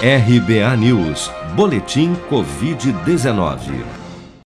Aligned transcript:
RBA 0.00 0.76
News, 0.76 1.28
Boletim 1.56 2.14
Covid-19. 2.30 3.84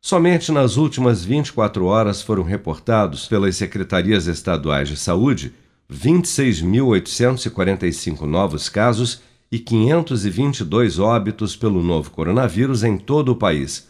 Somente 0.00 0.50
nas 0.50 0.78
últimas 0.78 1.22
24 1.22 1.84
horas 1.84 2.22
foram 2.22 2.42
reportados 2.42 3.26
pelas 3.26 3.54
secretarias 3.54 4.28
estaduais 4.28 4.88
de 4.88 4.96
saúde 4.96 5.52
26.845 5.92 8.22
novos 8.22 8.68
casos 8.68 9.22
e 9.50 9.58
522 9.58 10.98
óbitos 10.98 11.54
pelo 11.54 11.82
novo 11.82 12.10
coronavírus 12.10 12.82
em 12.82 12.96
todo 12.96 13.32
o 13.32 13.36
país. 13.36 13.88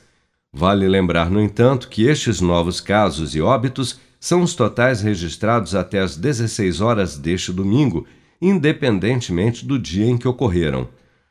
Vale 0.52 0.88
lembrar, 0.88 1.30
no 1.30 1.40
entanto, 1.40 1.88
que 1.88 2.02
estes 2.02 2.40
novos 2.40 2.80
casos 2.80 3.34
e 3.34 3.40
óbitos 3.40 4.00
são 4.18 4.42
os 4.42 4.54
totais 4.54 5.00
registrados 5.00 5.74
até 5.74 6.00
às 6.00 6.16
16 6.16 6.80
horas 6.80 7.16
deste 7.16 7.52
domingo, 7.52 8.06
independentemente 8.40 9.64
do 9.64 9.78
dia 9.78 10.06
em 10.06 10.18
que 10.18 10.28
ocorreram. 10.28 10.88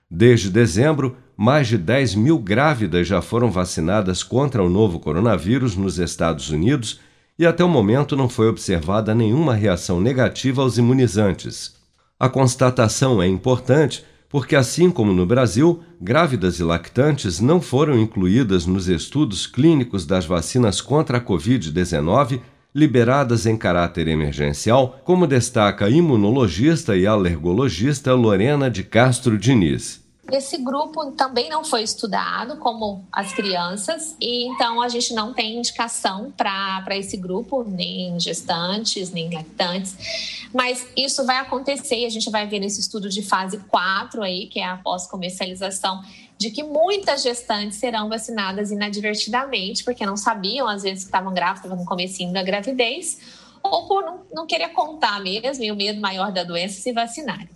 Desde 0.09 0.49
dezembro, 0.49 1.15
mais 1.37 1.67
de 1.67 1.77
10 1.77 2.15
mil 2.15 2.39
grávidas 2.39 3.07
já 3.07 3.21
foram 3.21 3.51
vacinadas 3.51 4.23
contra 4.23 4.63
o 4.63 4.69
novo 4.69 4.99
coronavírus 4.99 5.75
nos 5.75 5.99
Estados 5.99 6.49
Unidos 6.49 6.99
e 7.41 7.45
até 7.47 7.63
o 7.63 7.67
momento 7.67 8.15
não 8.15 8.29
foi 8.29 8.47
observada 8.47 9.15
nenhuma 9.15 9.55
reação 9.55 9.99
negativa 9.99 10.61
aos 10.61 10.77
imunizantes. 10.77 11.73
A 12.19 12.29
constatação 12.29 13.19
é 13.19 13.27
importante 13.27 14.05
porque, 14.29 14.55
assim 14.55 14.91
como 14.91 15.11
no 15.11 15.25
Brasil, 15.25 15.81
grávidas 15.99 16.59
e 16.59 16.63
lactantes 16.63 17.39
não 17.39 17.59
foram 17.59 17.99
incluídas 17.99 18.67
nos 18.67 18.87
estudos 18.87 19.47
clínicos 19.47 20.05
das 20.05 20.23
vacinas 20.23 20.81
contra 20.81 21.17
a 21.17 21.19
Covid-19 21.19 22.41
liberadas 22.75 23.47
em 23.47 23.57
caráter 23.57 24.07
emergencial, 24.07 25.01
como 25.03 25.25
destaca 25.25 25.85
a 25.85 25.89
imunologista 25.89 26.95
e 26.95 27.07
alergologista 27.07 28.13
Lorena 28.13 28.69
de 28.69 28.83
Castro 28.83 29.35
Diniz. 29.35 30.00
Esse 30.29 30.57
grupo 30.57 31.11
também 31.13 31.49
não 31.49 31.63
foi 31.63 31.81
estudado, 31.81 32.57
como 32.57 33.05
as 33.11 33.33
crianças, 33.33 34.15
e 34.21 34.47
então 34.47 34.81
a 34.81 34.87
gente 34.87 35.13
não 35.13 35.33
tem 35.33 35.57
indicação 35.57 36.31
para 36.37 36.95
esse 36.95 37.17
grupo, 37.17 37.63
nem 37.63 38.19
gestantes, 38.19 39.11
nem 39.11 39.33
lactantes. 39.33 40.47
Mas 40.53 40.87
isso 40.95 41.25
vai 41.25 41.37
acontecer 41.37 41.99
e 41.99 42.05
a 42.05 42.09
gente 42.09 42.29
vai 42.29 42.45
ver 42.47 42.59
nesse 42.59 42.79
estudo 42.79 43.09
de 43.09 43.21
fase 43.23 43.57
4 43.67 44.21
aí, 44.21 44.45
que 44.45 44.59
é 44.59 44.65
a 44.65 44.77
pós-comercialização, 44.77 46.01
de 46.37 46.51
que 46.51 46.63
muitas 46.63 47.23
gestantes 47.23 47.77
serão 47.77 48.07
vacinadas 48.07 48.71
inadvertidamente, 48.71 49.83
porque 49.83 50.05
não 50.05 50.15
sabiam, 50.15 50.67
às 50.67 50.83
vezes, 50.83 51.03
que 51.03 51.09
estavam 51.09 51.33
grávidas, 51.33 51.65
estavam 51.65 51.83
no 51.83 51.85
comecinho 51.85 52.31
da 52.31 52.43
gravidez, 52.43 53.19
ou 53.63 53.87
por 53.87 54.03
não, 54.03 54.21
não 54.33 54.47
querer 54.47 54.69
contar 54.69 55.19
mesmo, 55.19 55.63
e 55.63 55.71
o 55.71 55.75
medo 55.75 55.99
maior 55.99 56.31
da 56.31 56.43
doença 56.43 56.79
se 56.79 56.91
vacinarem. 56.93 57.49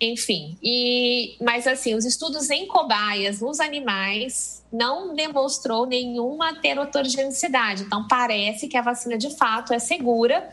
Enfim, 0.00 0.56
e 0.62 1.36
mas 1.40 1.66
assim, 1.66 1.94
os 1.94 2.04
estudos 2.04 2.50
em 2.50 2.66
cobaias 2.68 3.40
nos 3.40 3.58
animais 3.58 4.64
não 4.72 5.12
demonstrou 5.12 5.86
nenhuma 5.86 6.54
teratogenicidade. 6.54 7.82
Então 7.82 8.06
parece 8.06 8.68
que 8.68 8.76
a 8.76 8.82
vacina 8.82 9.18
de 9.18 9.36
fato 9.36 9.72
é 9.72 9.78
segura 9.80 10.48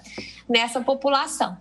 nessa 0.50 0.82
população. 0.82 1.56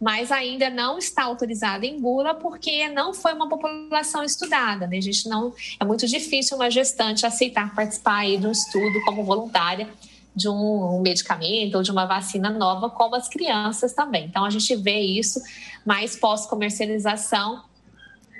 Mas 0.00 0.32
ainda 0.32 0.68
não 0.68 0.98
está 0.98 1.22
autorizada 1.22 1.86
em 1.86 2.00
bula 2.00 2.34
porque 2.34 2.88
não 2.88 3.14
foi 3.14 3.32
uma 3.32 3.48
população 3.48 4.24
estudada, 4.24 4.88
né? 4.88 4.98
A 4.98 5.00
gente 5.00 5.28
não 5.28 5.54
é 5.78 5.84
muito 5.84 6.06
difícil 6.08 6.56
uma 6.56 6.68
gestante 6.68 7.24
aceitar 7.24 7.72
participar 7.76 8.18
aí 8.18 8.36
um 8.38 8.50
estudo 8.50 9.00
como 9.04 9.22
voluntária 9.22 9.88
de 10.34 10.48
um, 10.48 11.00
medicamento 11.00 11.76
ou 11.76 11.82
de 11.82 11.90
uma 11.90 12.06
vacina 12.06 12.50
nova, 12.50 12.90
como 12.90 13.14
as 13.14 13.28
crianças 13.28 13.92
também. 13.92 14.26
Então, 14.26 14.44
a 14.44 14.50
gente 14.50 14.74
vê 14.76 14.98
isso 14.98 15.40
mais 15.84 16.16
pós-comercialização, 16.16 17.62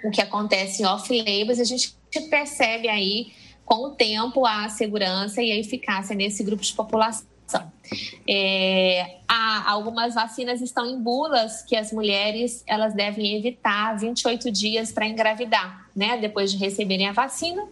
o 0.04 0.10
que 0.10 0.20
acontece 0.20 0.82
em 0.82 0.86
off-labels, 0.86 1.60
a 1.60 1.64
gente 1.64 1.94
percebe 2.28 2.88
aí, 2.88 3.32
com 3.64 3.86
o 3.86 3.90
tempo, 3.90 4.44
a 4.44 4.68
segurança 4.68 5.40
e 5.40 5.50
a 5.50 5.56
eficácia 5.56 6.14
nesse 6.14 6.42
grupo 6.42 6.62
de 6.62 6.72
população. 6.74 7.24
É, 8.28 9.18
há, 9.28 9.70
algumas 9.70 10.14
vacinas 10.14 10.60
estão 10.60 10.86
em 10.86 11.00
bulas 11.00 11.62
que 11.62 11.76
as 11.76 11.92
mulheres 11.92 12.64
elas 12.66 12.94
devem 12.94 13.36
evitar 13.36 13.96
28 13.96 14.50
dias 14.50 14.90
para 14.90 15.06
engravidar, 15.06 15.88
né? 15.94 16.18
Depois 16.18 16.50
de 16.50 16.58
receberem 16.58 17.08
a 17.08 17.12
vacina, 17.12 17.66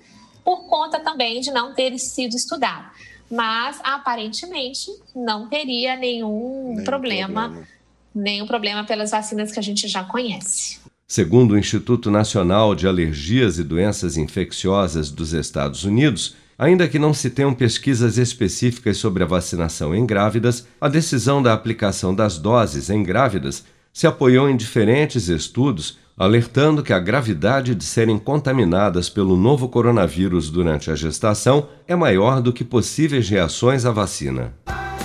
por 0.44 0.66
conta 0.66 1.00
também 1.00 1.41
de 1.41 1.50
não 1.50 1.75
ter 1.75 1.99
sido 1.99 2.37
estudado 2.37 2.91
mas 3.32 3.81
aparentemente 3.82 4.91
não 5.16 5.48
teria 5.48 5.97
nenhum, 5.97 6.75
nenhum 6.75 6.84
problema, 6.84 7.44
problema, 7.44 7.69
nenhum 8.15 8.47
problema 8.47 8.84
pelas 8.84 9.10
vacinas 9.10 9.50
que 9.50 9.59
a 9.59 9.62
gente 9.62 9.88
já 9.88 10.04
conhece. 10.04 10.78
Segundo 11.09 11.53
o 11.53 11.59
Instituto 11.59 12.10
Nacional 12.10 12.75
de 12.75 12.87
Alergias 12.87 13.59
e 13.59 13.65
Doenças 13.65 14.19
Infecciosas 14.19 15.10
dos 15.10 15.32
Estados 15.32 15.82
Unidos, 15.84 16.37
ainda 16.59 16.87
que 16.87 16.98
não 16.98 17.15
se 17.15 17.31
tenham 17.31 17.54
pesquisas 17.54 18.19
específicas 18.19 18.98
sobre 18.98 19.22
a 19.22 19.26
vacinação 19.26 19.94
em 19.94 20.04
grávidas, 20.04 20.69
a 20.78 20.87
decisão 20.87 21.42
da 21.42 21.54
aplicação 21.54 22.15
das 22.15 22.37
doses 22.37 22.91
em 22.91 23.03
grávidas 23.03 23.65
se 23.94 24.06
apoiou 24.06 24.48
em 24.48 24.56
diferentes 24.56 25.28
estudos 25.28 25.98
alertando 26.22 26.84
que 26.84 26.93
a 26.93 27.00
gravidade 27.00 27.75
de 27.75 27.83
serem 27.83 28.16
contaminadas 28.16 29.09
pelo 29.09 29.37
novo 29.37 29.69
coronavírus 29.69 30.50
durante 30.50 30.88
a 30.88 30.94
gestação 30.94 31.66
é 31.88 31.97
maior 31.97 32.41
do 32.41 32.53
que 32.53 32.62
possíveis 32.62 33.28
reações 33.28 33.84
à 33.84 33.91
vacina. 33.91 34.55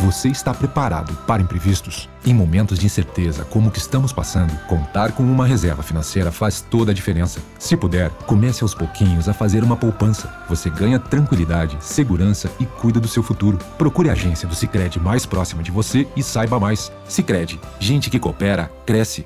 Você 0.02 0.28
está 0.28 0.54
preparado 0.54 1.12
para 1.26 1.42
imprevistos? 1.42 2.08
Em 2.24 2.36
momentos 2.36 2.78
de 2.78 2.86
incerteza 2.86 3.44
como 3.46 3.70
o 3.70 3.72
que 3.72 3.80
estamos 3.80 4.14
passando, 4.14 4.56
contar 4.68 5.14
com 5.14 5.24
uma 5.24 5.48
reserva 5.48 5.82
financeira 5.82 6.32
faz 6.32 6.62
toda 6.62 6.92
a 6.92 6.94
diferença. 6.94 7.40
Se 7.58 7.76
puder, 7.76 8.12
comece 8.28 8.62
aos 8.62 8.76
pouquinhos 8.76 9.28
a 9.28 9.34
fazer 9.34 9.64
uma 9.64 9.76
poupança. 9.76 10.32
Você 10.48 10.70
ganha 10.70 11.00
tranquilidade, 11.00 11.78
segurança 11.80 12.48
e 12.60 12.66
cuida 12.68 13.00
do 13.00 13.08
seu 13.08 13.24
futuro. 13.24 13.58
Procure 13.76 14.12
a 14.12 14.14
agência 14.14 14.48
do 14.48 14.54
Sicredi 14.54 15.00
mais 15.00 15.26
próxima 15.26 15.64
de 15.64 15.72
você 15.72 16.08
e 16.16 16.22
saiba 16.22 16.60
mais. 16.60 16.92
Sicredi, 17.08 17.60
gente 17.80 18.12
que 18.12 18.20
coopera 18.20 18.72
cresce 18.86 19.26